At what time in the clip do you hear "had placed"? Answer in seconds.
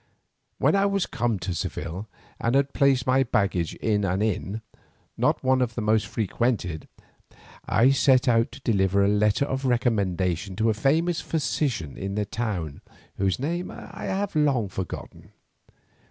2.55-3.05